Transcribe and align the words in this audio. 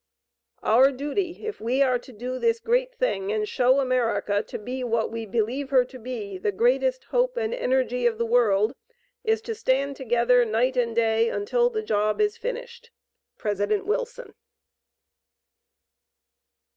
"OUR 0.63 0.91
DUTY, 0.91 1.45
IF 1.45 1.61
WE 1.61 1.83
ARE 1.83 1.99
TO 1.99 2.11
DO 2.11 2.39
THIS 2.39 2.59
GREAT 2.59 2.95
THING 2.95 3.31
AND 3.31 3.47
SHOW 3.47 3.79
AMERICA 3.81 4.41
TO 4.41 4.57
BE 4.57 4.83
WHAT 4.83 5.11
WE 5.11 5.27
BELIEVE 5.27 5.69
HER 5.69 5.85
TO 5.85 5.99
BE 5.99 6.39
THE 6.39 6.51
GREATEST 6.51 7.03
HOPE 7.11 7.37
AND 7.37 7.53
ENERGY 7.53 8.07
OF 8.07 8.17
THE 8.17 8.25
WORLD 8.25 8.73
IS 9.23 9.43
TO 9.43 9.53
STAND 9.53 9.95
TOGETHER 9.95 10.43
NIGHT 10.43 10.75
AND 10.75 10.95
DAY 10.95 11.29
UNTIL 11.29 11.69
THE 11.69 11.83
JOB 11.83 12.19
IS 12.19 12.35
FINISHED." 12.35 12.89
PRESIDENT 13.37 13.85
WILSON. 13.85 14.33